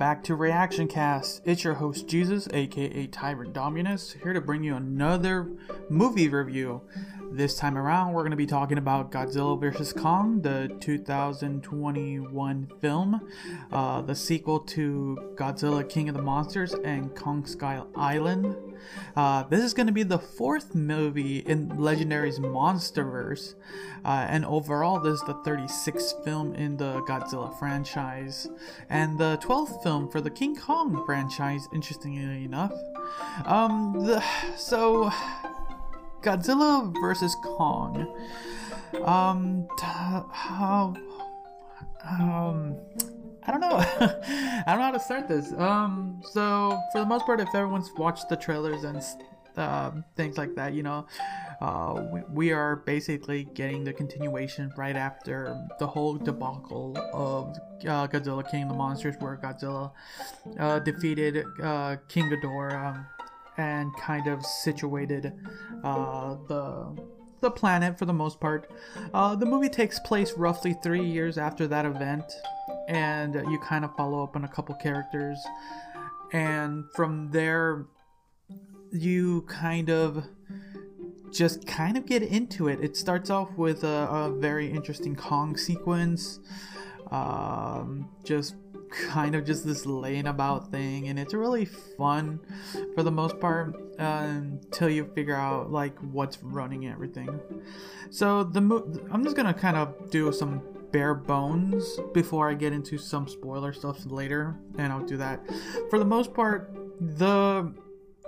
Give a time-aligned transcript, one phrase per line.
[0.00, 1.42] back to Reaction Cast.
[1.44, 5.50] It's your host Jesus, aka Tyrant Dominus, here to bring you another
[5.90, 6.80] movie review.
[7.32, 9.92] This time around, we're going to be talking about Godzilla vs.
[9.92, 13.20] Kong, the 2021 film,
[13.70, 18.56] uh, the sequel to Godzilla King of the Monsters and Kong Skull Island.
[19.14, 23.54] Uh, this is going to be the fourth movie in Legendary's Monsterverse,
[24.04, 28.48] uh, and overall, this is the 36th film in the Godzilla franchise,
[28.88, 32.72] and the 12th film for the King Kong franchise, interestingly enough.
[33.46, 34.20] Um, the,
[34.56, 35.12] so
[36.22, 38.06] Godzilla versus Kong.
[39.04, 40.94] Um, how,
[42.04, 42.76] um,
[43.44, 43.76] I don't know.
[43.76, 45.52] I don't know how to start this.
[45.52, 49.02] Um, so for the most part, if everyone's watched the trailers and
[49.56, 51.06] uh, things like that, you know,
[51.60, 58.06] uh, we, we are basically getting the continuation right after the whole debacle of uh,
[58.08, 59.92] Godzilla King of the Monsters, where Godzilla
[60.58, 63.06] uh, defeated uh, King Ghidorah
[63.56, 65.32] and kind of situated
[65.84, 66.96] uh, the
[67.40, 68.70] the planet for the most part.
[69.14, 72.24] Uh, the movie takes place roughly three years after that event,
[72.88, 75.38] and you kind of follow up on a couple characters,
[76.32, 77.86] and from there,
[78.92, 80.24] you kind of
[81.32, 82.80] just kind of get into it.
[82.82, 86.40] It starts off with a, a very interesting Kong sequence.
[87.10, 88.54] Um, just
[88.90, 92.40] kind of just this laying about thing and it's really fun
[92.94, 97.40] for the most part uh, until you figure out like what's running everything.
[98.10, 102.72] So the mo- i'm just gonna kind of do some bare bones before i get
[102.72, 105.40] into some spoiler stuff later and i'll do that.
[105.88, 107.72] For the most part the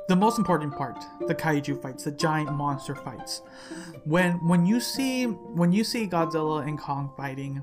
[0.08, 3.42] the most important part the kaiju fights the giant monster fights.
[4.04, 7.62] When when you see when you see godzilla and kong fighting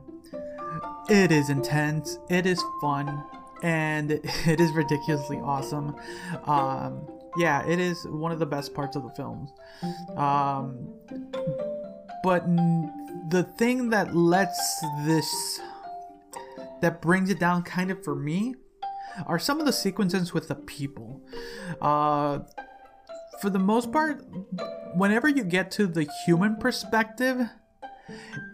[1.09, 3.23] it is intense, it is fun,
[3.63, 4.11] and
[4.45, 5.95] it is ridiculously awesome.
[6.45, 7.07] Um,
[7.37, 9.49] yeah, it is one of the best parts of the film.
[10.17, 10.93] Um,
[12.23, 12.45] but
[13.29, 15.59] the thing that lets this,
[16.81, 18.55] that brings it down kind of for me,
[19.25, 21.21] are some of the sequences with the people.
[21.81, 22.39] Uh,
[23.41, 24.25] for the most part,
[24.95, 27.49] whenever you get to the human perspective,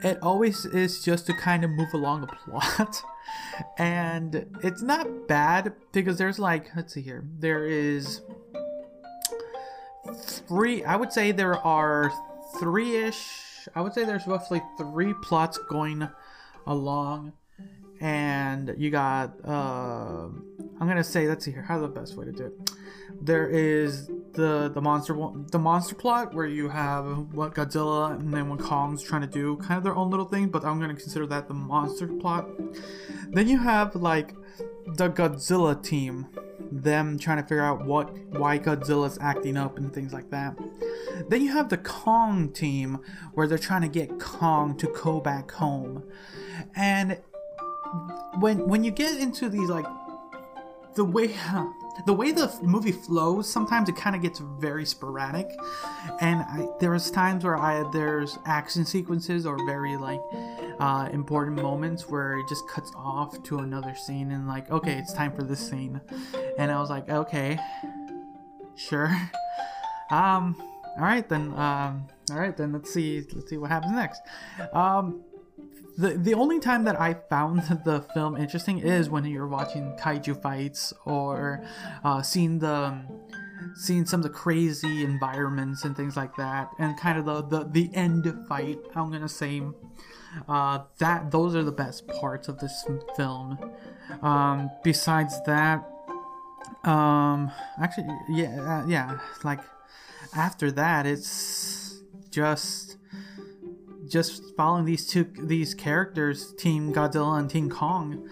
[0.04, 3.04] it always is just to kind of move along the plot.
[3.78, 8.22] and it's not bad because there's like, let's see here, there is
[10.16, 12.12] three, I would say there are
[12.60, 16.08] three ish, I would say there's roughly three plots going
[16.68, 17.34] along.
[18.02, 20.28] And you got, uh,
[20.80, 22.72] I'm gonna say, let's see here, how's the best way to do it?
[23.22, 25.16] There is the the monster
[25.52, 29.56] the monster plot where you have what Godzilla and then what Kong's trying to do,
[29.58, 32.50] kind of their own little thing, but I'm gonna consider that the monster plot.
[33.30, 34.34] Then you have like
[34.86, 36.28] the Godzilla team,
[36.72, 40.58] them trying to figure out what why Godzilla's acting up and things like that.
[41.30, 43.00] Then you have the Kong team
[43.34, 46.04] where they're trying to get Kong to go back home.
[46.76, 47.20] And
[48.40, 49.86] when when you get into these like
[50.96, 51.36] the way
[52.06, 55.50] the way the movie flows, sometimes it kind of gets very sporadic,
[56.22, 56.68] and I,
[57.12, 60.22] times where I there's action sequences or very like
[60.80, 65.14] uh, important moments where it just cuts off to another scene and like okay, it's
[65.14, 66.00] time for this scene,
[66.58, 67.60] and I was like okay,
[68.76, 69.10] sure,
[70.12, 70.56] um,
[70.98, 74.22] all right then, um, all right then, let's see, let's see what happens next,
[74.72, 75.24] um
[75.98, 80.42] the the only time that I found the film interesting is when you're watching kaiju
[80.42, 81.64] fights or
[82.04, 83.02] uh, seeing the
[83.76, 87.66] seeing some of the crazy environments and things like that, and kind of the the,
[87.66, 88.80] the end fight.
[88.96, 89.62] I'm gonna say
[90.48, 93.58] uh, that those are the best parts of this film.
[94.22, 95.84] Um, besides that,
[96.84, 97.52] um,
[97.82, 99.62] actually, yeah, uh, yeah, like
[100.36, 102.95] after that, it's just
[104.08, 108.28] just following these two these characters, Team Godzilla and Team Kong.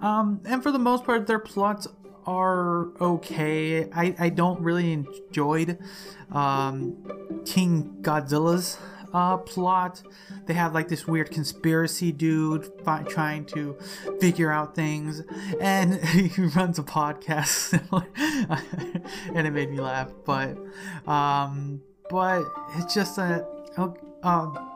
[0.00, 1.86] Um, and for the most part, their plots
[2.26, 3.88] are okay.
[3.90, 5.78] I, I don't really enjoyed
[6.30, 8.78] um, King Godzilla's
[9.12, 10.02] uh, plot.
[10.46, 13.76] They have like this weird conspiracy dude fi- trying to
[14.20, 15.22] figure out things,
[15.60, 17.80] and he runs a podcast,
[19.34, 20.12] and it made me laugh.
[20.24, 20.56] But,
[21.06, 22.44] um, but
[22.76, 23.46] it's just a.
[24.24, 24.71] Um, it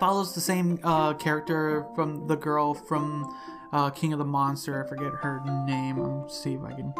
[0.00, 3.32] follows the same uh, character from the girl from
[3.72, 4.82] uh, King of the Monster.
[4.82, 5.98] I forget her name.
[5.98, 6.92] I'm see if I can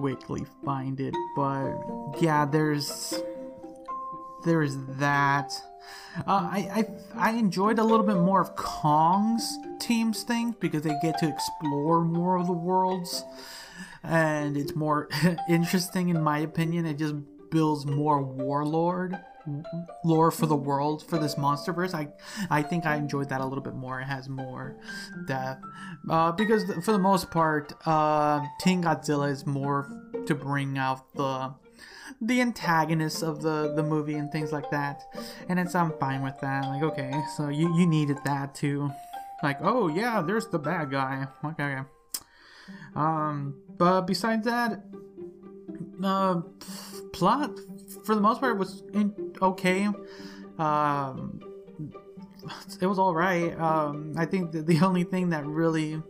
[0.00, 1.14] quickly find it.
[1.36, 1.76] But
[2.20, 3.14] yeah, there's
[4.44, 5.52] there's that.
[6.26, 6.86] Uh, I,
[7.16, 11.28] I I enjoyed a little bit more of Kong's teams thing because they get to
[11.28, 13.22] explore more of the worlds,
[14.02, 15.08] and it's more
[15.48, 16.86] interesting in my opinion.
[16.86, 17.14] It just
[17.50, 19.16] builds more warlord
[20.04, 21.94] lore for the world for this monsterverse.
[21.94, 22.08] I
[22.50, 24.00] I think I enjoyed that a little bit more.
[24.00, 24.76] It has more
[25.26, 25.64] depth
[26.08, 29.88] uh, because for the most part, uh, Team Godzilla is more
[30.26, 31.54] to bring out the
[32.20, 35.02] the antagonists of the the movie and things like that
[35.48, 38.90] and it's i'm fine with that like okay so you you needed that too
[39.42, 41.82] like oh yeah there's the bad guy okay, okay.
[42.94, 44.82] um but besides that
[46.02, 46.40] uh
[47.12, 47.50] plot
[48.04, 49.88] for the most part was in, okay
[50.58, 51.40] um
[52.80, 56.02] it was all right um i think the only thing that really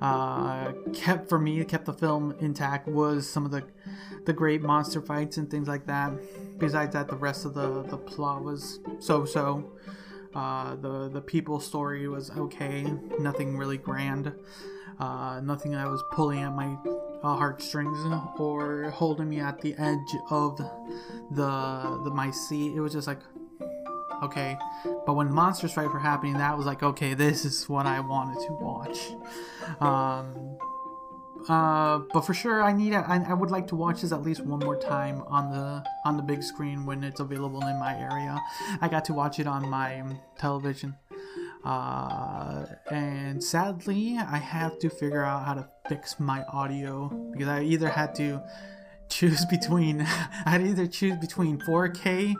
[0.00, 3.62] uh, kept for me kept the film intact was some of the
[4.24, 6.12] the great monster fights and things like that.
[6.58, 9.72] Besides that, the rest of the the plot was so so.
[10.34, 12.82] Uh, the the people story was okay,
[13.20, 14.32] nothing really grand,
[14.98, 16.76] uh, nothing that was pulling at my
[17.22, 17.98] uh, heartstrings
[18.38, 20.56] or holding me at the edge of
[21.30, 22.74] the the my seat.
[22.76, 23.20] It was just like
[24.22, 24.56] okay,
[25.06, 28.00] but when the monsters fight were happening, that was like okay, this is what I
[28.00, 28.98] wanted to watch.
[29.80, 30.58] Um,
[31.48, 32.94] uh, but for sure, I need.
[32.94, 36.16] I, I would like to watch this at least one more time on the on
[36.16, 38.40] the big screen when it's available in my area.
[38.80, 40.02] I got to watch it on my
[40.38, 40.96] television,
[41.64, 47.62] uh, and sadly, I have to figure out how to fix my audio because I
[47.62, 48.42] either had to
[49.08, 50.06] choose between
[50.46, 52.34] I'd either choose between 4K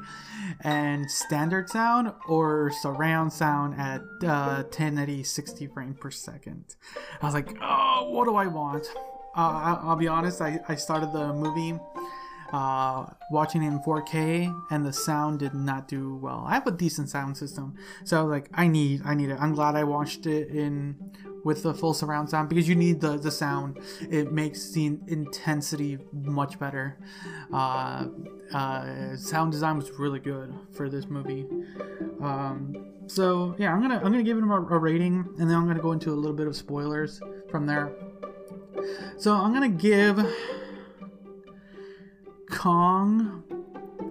[0.60, 6.76] and standard sound or surround sound at uh, 1080 60 frames per second.
[7.22, 8.86] I was like, oh, what do I want?
[9.36, 11.78] Uh, I'll be honest, I, I started the movie
[12.54, 16.44] uh, watching it in 4K and the sound did not do well.
[16.46, 17.74] I have a decent sound system,
[18.04, 19.38] so I was like, I need, I need it.
[19.40, 20.94] I'm glad I watched it in
[21.44, 23.80] with the full surround sound because you need the the sound.
[24.08, 26.96] It makes the intensity much better.
[27.52, 28.06] Uh,
[28.52, 31.46] uh, sound design was really good for this movie.
[32.22, 35.66] Um, so yeah, I'm gonna I'm gonna give it a, a rating, and then I'm
[35.66, 37.90] gonna go into a little bit of spoilers from there.
[39.18, 40.24] So I'm gonna give
[42.50, 43.42] Kong,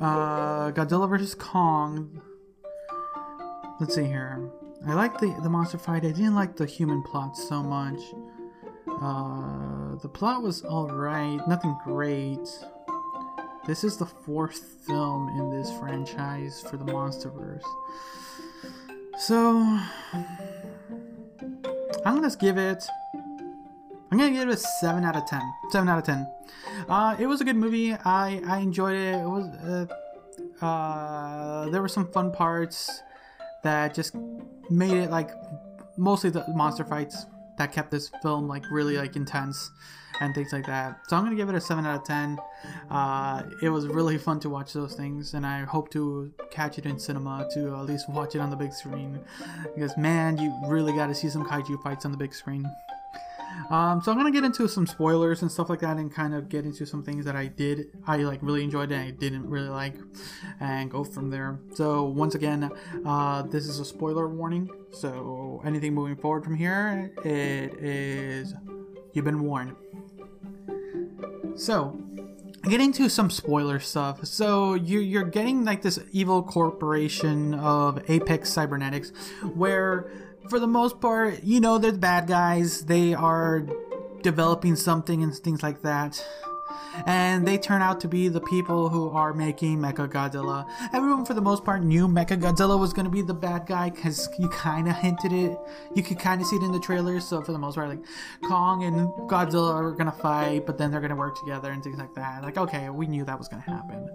[0.02, 2.22] uh, Godzilla vs Kong.
[3.80, 4.50] Let's see here.
[4.86, 6.06] I like the the monster fight.
[6.06, 8.00] I didn't like the human plot so much.
[9.02, 12.48] Uh, the plot was alright, nothing great.
[13.66, 17.64] This is the fourth film in this franchise for the MonsterVerse.
[19.20, 19.80] So,
[22.06, 22.84] I'm gonna give it.
[24.14, 25.42] I'm gonna give it a seven out of ten.
[25.72, 26.28] Seven out of ten.
[26.88, 27.94] Uh, it was a good movie.
[27.94, 29.16] I I enjoyed it.
[29.16, 29.48] It was.
[30.62, 33.02] Uh, uh, there were some fun parts
[33.64, 34.14] that just
[34.70, 35.32] made it like
[35.98, 37.26] mostly the monster fights
[37.58, 39.72] that kept this film like really like intense
[40.20, 41.00] and things like that.
[41.08, 42.38] So I'm gonna give it a seven out of ten.
[42.92, 46.86] Uh, it was really fun to watch those things, and I hope to catch it
[46.86, 49.20] in cinema to at least watch it on the big screen.
[49.74, 52.64] Because man, you really got to see some kaiju fights on the big screen.
[53.70, 56.50] Um, so I'm gonna get into some spoilers and stuff like that, and kind of
[56.50, 59.70] get into some things that I did, I like really enjoyed and I didn't really
[59.70, 59.96] like,
[60.60, 61.60] and go from there.
[61.74, 62.72] So once again,
[63.06, 64.70] uh, this is a spoiler warning.
[64.92, 68.54] So anything moving forward from here, it is
[69.14, 69.76] you've been warned.
[71.56, 72.00] So
[72.64, 74.26] getting to some spoiler stuff.
[74.26, 79.12] So you're, you're getting like this evil corporation of Apex Cybernetics,
[79.54, 80.12] where
[80.50, 82.86] for the most part, you know, they're the bad guys.
[82.86, 83.66] They are
[84.22, 86.24] developing something and things like that
[87.06, 90.66] and they turn out to be the people who are making Mecha Godzilla.
[90.94, 93.90] Everyone, for the most part, knew Mecha Godzilla was going to be the bad guy
[93.90, 95.58] because you kind of hinted it.
[95.96, 97.28] You could kind of see it in the trailers.
[97.28, 98.04] So for the most part, like
[98.48, 101.84] Kong and Godzilla are going to fight, but then they're going to work together and
[101.84, 102.44] things like that.
[102.44, 104.10] Like, okay, we knew that was going to happen.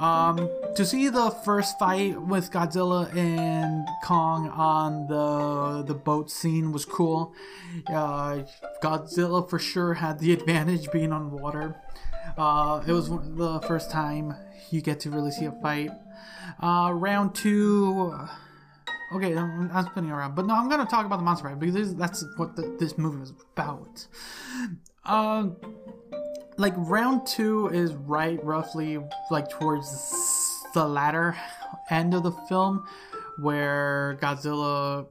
[0.00, 6.72] Um, to see the first fight with Godzilla and Kong on the the boat scene
[6.72, 7.34] was cool.
[7.86, 8.42] Uh,
[8.82, 11.76] Godzilla for sure had the advantage being on water.
[12.36, 14.34] Uh, it was the first time
[14.70, 15.90] you get to really see a fight.
[16.60, 18.14] Uh, round two.
[19.14, 21.74] Okay, I'm, I'm spinning around, but no, I'm gonna talk about the monster fight because
[21.74, 24.06] this, that's what the, this movie was about.
[25.04, 25.48] Uh,
[26.56, 28.98] like round two is right roughly
[29.30, 31.36] like towards the latter
[31.90, 32.86] end of the film,
[33.38, 35.06] where Godzilla,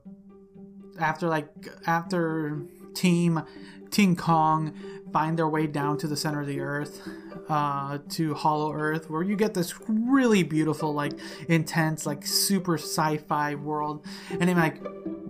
[1.00, 1.50] after like
[1.86, 2.65] after
[2.96, 3.44] Team
[3.91, 4.74] Team Kong
[5.12, 7.08] find their way down to the center of the earth
[7.50, 11.13] uh, to Hollow Earth, where you get this really beautiful, like
[11.48, 14.06] intense, like super sci-fi world,
[14.39, 14.82] and I'm like,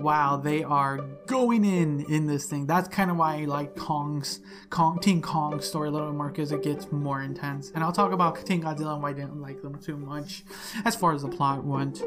[0.01, 2.65] wow, they are going in in this thing.
[2.65, 4.39] That's kind of why I like Kong's
[4.69, 7.71] Kong Team Kong story a little more because it gets more intense.
[7.73, 10.43] And I'll talk about Team Godzilla and why I didn't like them too much
[10.85, 12.01] as far as the plot went.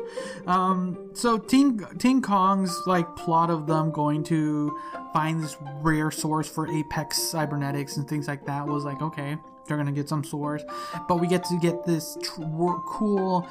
[0.47, 4.79] Um, so Team Team Kong's like plot of them going to
[5.13, 9.37] find this rare source for Apex cybernetics and things like that was like okay
[9.67, 10.63] they're gonna get some source
[11.09, 12.43] but we get to get this tr-
[12.87, 13.49] cool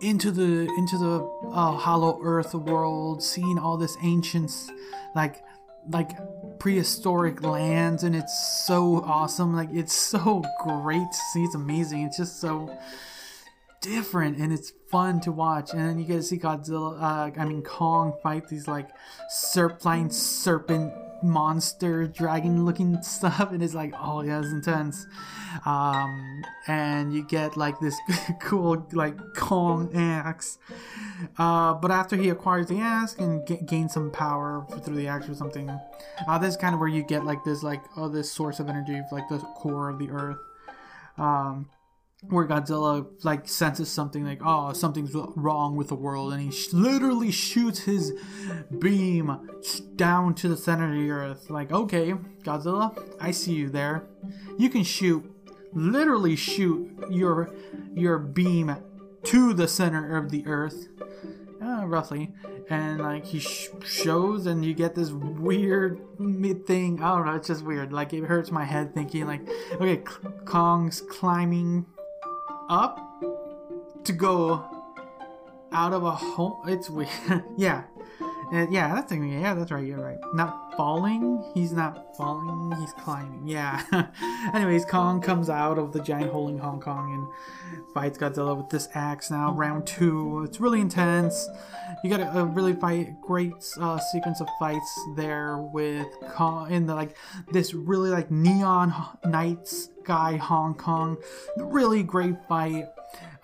[0.00, 4.70] into the into the uh, hollow earth world seeing all this ancients
[5.14, 5.42] like
[5.90, 6.12] like
[6.58, 9.54] prehistoric lands and it's so awesome.
[9.54, 11.44] Like it's so great to see.
[11.44, 12.02] It's amazing.
[12.02, 12.76] It's just so
[13.80, 15.72] different and it's fun to watch.
[15.72, 18.88] And then you get to see godzilla uh, i mean kong fight these like
[19.30, 20.92] serp flying serpent
[21.24, 25.06] monster dragon looking stuff and it's like oh yeah it's intense.
[25.64, 27.96] Um, and you get like this
[28.40, 30.58] cool like Kong axe.
[31.38, 35.28] Uh, but after he acquires the axe and g- gains some power through the axe
[35.28, 35.70] or something
[36.28, 38.68] uh, this is kind of where you get like this like oh this source of
[38.68, 40.38] energy like the core of the earth.
[41.16, 41.68] Um,
[42.28, 46.72] where Godzilla like senses something like oh something's wrong with the world and he sh-
[46.72, 48.12] literally shoots his
[48.78, 49.36] beam
[49.96, 51.50] down to the center of the earth.
[51.50, 54.06] Like okay Godzilla I see you there.
[54.58, 55.30] You can shoot
[55.72, 57.52] literally shoot your
[57.94, 58.76] your beam
[59.24, 60.88] to the center of the earth.
[61.62, 62.32] Uh, roughly.
[62.68, 66.00] And like he sh- shows and you get this weird
[66.66, 67.02] thing.
[67.02, 67.92] I don't know it's just weird.
[67.92, 70.02] Like it hurts my head thinking like okay
[70.44, 71.86] kong's climbing
[72.68, 72.98] up
[74.04, 74.64] to go
[75.72, 76.62] out of a home.
[76.68, 77.08] It's weird.
[77.56, 77.84] yeah.
[78.52, 79.12] Uh, yeah, that's.
[79.12, 79.84] Yeah, that's right.
[79.84, 80.18] You're right.
[80.34, 81.42] Not falling.
[81.54, 82.78] He's not falling.
[82.78, 83.48] He's climbing.
[83.48, 83.82] Yeah.
[84.54, 88.68] Anyways, Kong comes out of the giant hole in Hong Kong and fights Godzilla with
[88.68, 89.30] this axe.
[89.30, 90.44] Now round two.
[90.44, 91.48] It's really intense.
[92.04, 96.86] You got a, a really fight, great uh, sequence of fights there with Kong in
[96.86, 97.16] the like
[97.50, 98.94] this really like neon
[99.24, 99.68] night
[100.04, 101.16] sky Hong Kong.
[101.56, 102.88] Really great fight.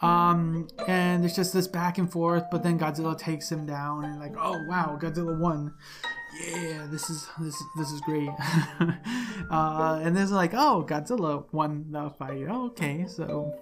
[0.02, 4.19] Um, and it's just this back and forth, but then Godzilla takes him down, and
[4.19, 5.75] like, oh wow, Godzilla won.
[6.47, 8.31] Yeah, this is this this is great.
[9.50, 12.47] uh, and there's like, oh, Godzilla won the fight.
[12.49, 13.55] Okay, so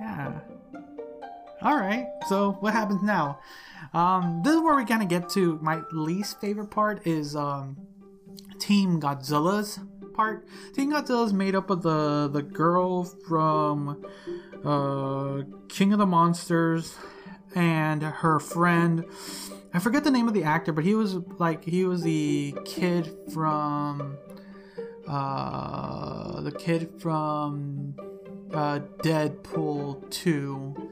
[0.00, 0.40] yeah.
[1.62, 2.06] All right.
[2.28, 3.38] So what happens now?
[3.92, 7.76] Um, this is where we kind of get to my least favorite part is um,
[8.58, 9.78] Team Godzilla's
[10.14, 10.46] part.
[10.74, 14.04] Godzilla is made up of the the girl from
[14.64, 16.96] uh, King of the Monsters
[17.54, 19.04] and her friend.
[19.72, 23.12] I forget the name of the actor, but he was like he was the kid
[23.32, 24.16] from
[25.06, 27.94] uh, the kid from
[28.52, 30.90] uh, Deadpool 2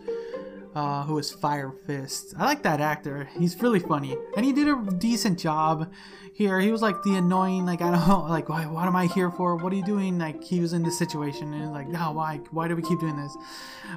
[0.74, 2.34] uh, who is Fire Fist.
[2.38, 3.28] I like that actor.
[3.38, 5.92] He's really funny, and he did a decent job
[6.32, 6.60] here.
[6.60, 9.30] He was like the annoying, like I don't know, like why, what am I here
[9.30, 9.56] for?
[9.56, 10.18] What are you doing?
[10.18, 13.16] Like he was in this situation, and like, no, why, why do we keep doing
[13.16, 13.36] this?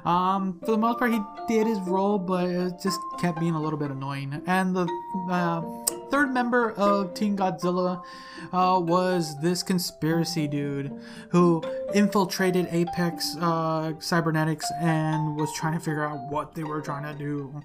[0.03, 3.62] Um, for the most part, he did his role, but it just kept being a
[3.62, 4.41] little bit annoying.
[4.46, 4.88] And the
[5.29, 5.62] uh,
[6.10, 8.04] third member of Team Godzilla
[8.52, 10.92] uh, was this conspiracy dude
[11.30, 17.04] who infiltrated Apex uh, Cybernetics and was trying to figure out what they were trying
[17.04, 17.62] to do.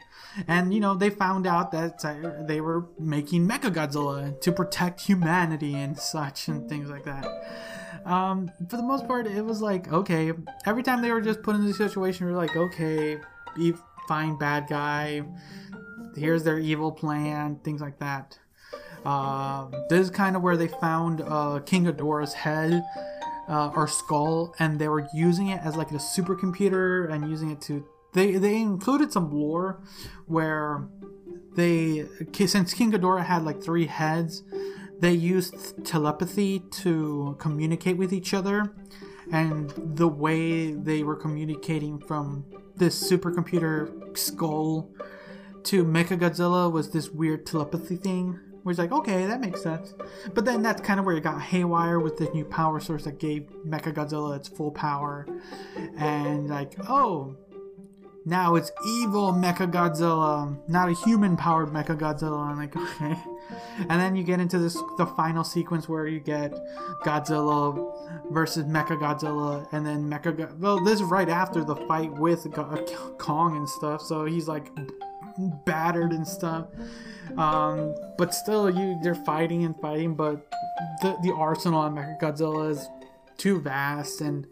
[0.49, 2.00] And you know, they found out that
[2.47, 7.26] they were making Mecha Godzilla to protect humanity and such and things like that.
[8.04, 10.32] Um, for the most part, it was like okay.
[10.66, 13.18] Every time they were just put in the situation, we are like, okay,
[13.54, 13.75] be
[14.09, 15.23] fine, bad guy.
[16.20, 18.38] Here's their evil plan, things like that.
[19.06, 22.82] Um, this is kind of where they found uh, King Ghidorah's head
[23.48, 27.62] uh, or skull, and they were using it as like a supercomputer and using it
[27.62, 27.86] to.
[28.12, 29.82] They they included some lore
[30.26, 30.86] where
[31.56, 32.04] they
[32.46, 34.42] since King Ghidorah had like three heads,
[34.98, 38.74] they used telepathy to communicate with each other,
[39.32, 42.44] and the way they were communicating from
[42.76, 44.90] this supercomputer skull
[45.64, 49.94] to Mechagodzilla was this weird telepathy thing where it's like, okay, that makes sense.
[50.34, 53.18] But then that's kind of where it got haywire with this new power source that
[53.18, 55.26] gave Mechagodzilla its full power.
[55.96, 57.36] And like, oh,
[58.26, 62.38] now it's evil Mechagodzilla, not a human powered Mechagodzilla.
[62.38, 63.16] I'm like, okay.
[63.88, 66.52] And then you get into this the final sequence where you get
[67.02, 70.56] Godzilla versus Mechagodzilla, and then Mecha.
[70.58, 72.46] Well, this is right after the fight with
[73.18, 74.02] Kong and stuff.
[74.02, 74.70] So he's like
[75.64, 76.66] battered and stuff.
[77.37, 80.47] Um, but still, you they're fighting and fighting, but
[81.00, 82.88] the the arsenal on Mechagodzilla is
[83.38, 84.47] too vast and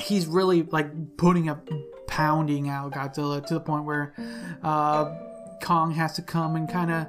[0.00, 1.60] he's really like putting a
[2.06, 4.14] pounding out Godzilla to the point where
[4.62, 5.14] uh,
[5.62, 7.06] Kong has to come and kind of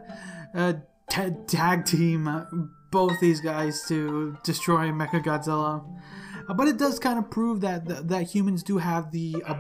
[0.53, 0.73] uh,
[1.09, 2.45] t- tag team uh,
[2.91, 5.85] both these guys to destroy Mecha Godzilla.
[6.47, 9.59] Uh, but it does kind of prove that that, that humans do have the uh,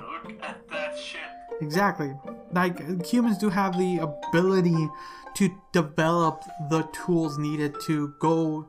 [1.61, 2.13] exactly
[2.51, 4.89] like humans do have the ability
[5.35, 8.67] to develop the tools needed to go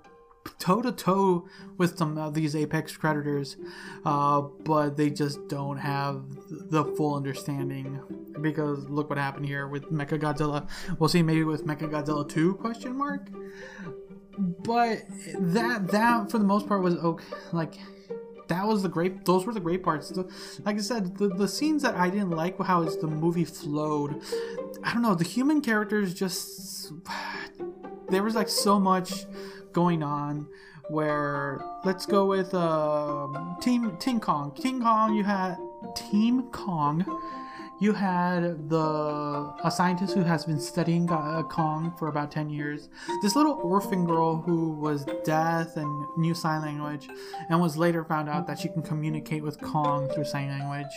[0.59, 3.57] toe to toe with some of these apex predators,
[4.05, 8.01] uh, but they just don't have the full understanding.
[8.41, 10.69] Because look what happened here with Mecha Godzilla.
[10.99, 13.29] We'll see maybe with Mecha Godzilla two question mark.
[14.39, 15.03] But
[15.39, 17.25] that that for the most part was okay.
[17.53, 17.75] Like
[18.49, 20.09] that was the great those were the great parts.
[20.09, 20.29] The-
[20.65, 24.21] like i said the, the scenes that i didn't like how the movie flowed.
[24.83, 26.93] I don't know the human characters just
[28.09, 29.27] there was like so much
[29.73, 30.49] going on
[30.89, 34.53] where let's go with um team team kong.
[34.55, 35.57] Team kong you had
[35.95, 37.05] team kong
[37.81, 42.89] you had the a scientist who has been studying uh, Kong for about 10 years.
[43.23, 47.09] This little orphan girl who was deaf and knew sign language
[47.49, 50.93] and was later found out that she can communicate with Kong through sign language.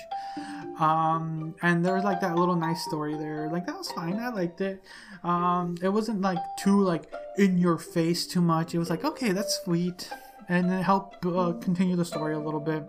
[0.79, 3.49] Um, and there was like that little nice story there.
[3.51, 4.15] Like that was fine.
[4.15, 4.81] I liked it.
[5.23, 8.73] Um, it wasn't like too like in your face too much.
[8.73, 10.09] It was like okay, that's sweet,
[10.51, 12.83] and it helped uh, continue the story a little bit.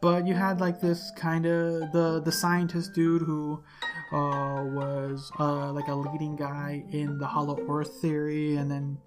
[0.00, 3.62] But you had like this kind of the the scientist dude who
[4.12, 8.98] uh, was uh, like a leading guy in the Hollow Earth theory, and then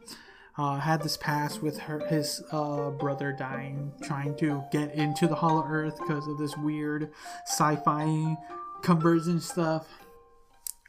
[0.55, 5.35] uh, had this past with her his uh, brother dying, trying to get into the
[5.35, 7.11] Hollow Earth because of this weird
[7.47, 8.37] sci-fi
[8.83, 9.87] conversion stuff.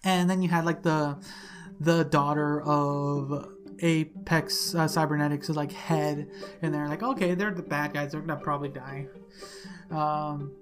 [0.05, 1.17] And then you had like the
[1.81, 3.49] the daughter of
[3.81, 6.29] Apex uh, Cybernetics, is like head,
[6.63, 8.13] and they're like, okay, they're the bad guys.
[8.13, 9.07] They're gonna probably die.
[9.91, 10.53] Um,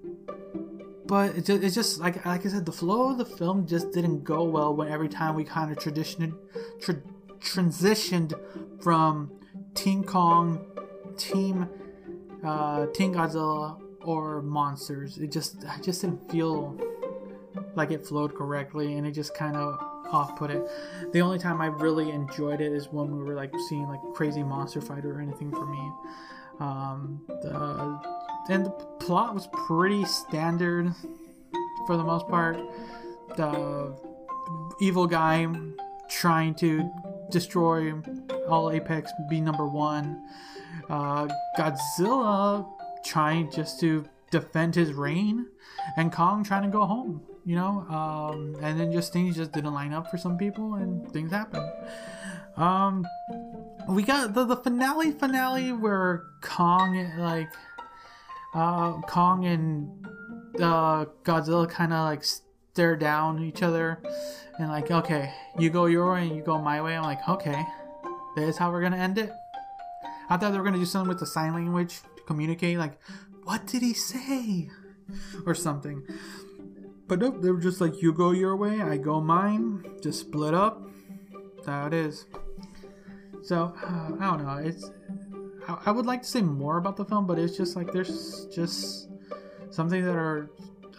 [1.05, 3.91] but it just, it's just like like I said, the flow of the film just
[3.91, 6.33] didn't go well when every time we kind of traditioned,
[6.79, 7.01] tra-
[7.39, 8.33] transitioned
[8.81, 9.31] from
[9.73, 10.65] Team Kong,
[11.17, 11.67] Team
[12.43, 15.17] uh, Godzilla, or monsters.
[15.17, 16.79] It just I just didn't feel
[17.75, 19.79] like it flowed correctly, and it just kind of
[20.11, 20.63] off put it.
[21.11, 24.43] The only time I really enjoyed it is when we were like seeing like crazy
[24.43, 25.91] monster fight or anything for me.
[26.59, 27.99] Um, the,
[28.49, 30.93] and the plot was pretty standard
[31.87, 32.59] for the most part.
[33.37, 33.95] The
[34.81, 35.47] evil guy
[36.09, 36.89] trying to
[37.29, 37.93] destroy
[38.47, 40.21] all Apex, be number one.
[40.89, 42.67] Uh, Godzilla
[43.05, 45.45] trying just to defend his reign,
[45.97, 47.21] and Kong trying to go home.
[47.49, 51.11] You know, um, and then just things just didn't line up for some people, and
[51.11, 51.67] things happen.
[52.55, 53.07] Um,
[53.87, 57.49] we got the, the finale finale where Kong like
[58.53, 60.05] uh Kong and
[60.61, 63.99] uh Godzilla kind of like stare down each other
[64.59, 66.95] and like okay you go your way and you go my way.
[66.95, 67.65] I'm like okay
[68.35, 69.33] this is how we're gonna end it.
[70.29, 72.99] I thought they were gonna do something with the sign language to communicate like
[73.43, 74.69] what did he say?
[75.47, 76.03] Or something
[77.09, 80.53] but nope they were just like you go your way I go mine just split
[80.53, 80.81] up
[81.57, 82.25] that's how it is
[83.49, 84.57] so uh, I don't know.
[84.57, 84.91] It's
[85.85, 89.09] I, would like to say more about the film, but it's just like there's just
[89.69, 90.49] something that are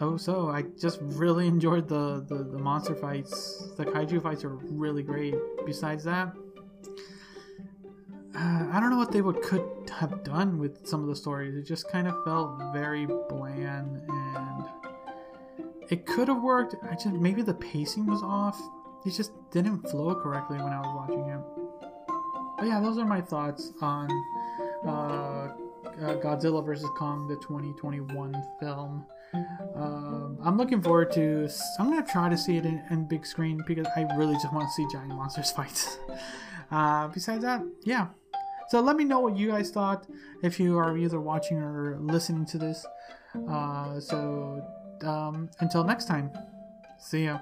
[0.01, 0.49] oh so.
[0.49, 3.69] I just really enjoyed the the, the monster fights.
[3.77, 5.35] The kaiju fights are really great.
[5.67, 6.35] Besides that,
[8.35, 9.65] uh, I don't know what they would could
[9.99, 11.57] have done with some of the stories.
[11.57, 14.50] It just kind of felt very bland and
[15.91, 16.77] it could have worked.
[16.89, 18.61] I just maybe the pacing was off.
[19.05, 21.41] It just didn't flow correctly when I was watching it.
[22.59, 24.11] But yeah, those are my thoughts on
[24.87, 26.89] uh, uh, Godzilla vs.
[26.97, 29.07] Kong, the 2021 film.
[29.75, 31.49] Um, I'm looking forward to.
[31.79, 34.69] I'm gonna try to see it in, in big screen because I really just want
[34.69, 35.99] to see giant monsters fight.
[36.71, 38.09] Uh, besides that, yeah.
[38.69, 40.07] So let me know what you guys thought
[40.43, 42.87] if you are either watching or listening to this.
[43.49, 44.63] Uh, so
[45.05, 46.31] um, until next time,
[46.99, 47.39] see ya.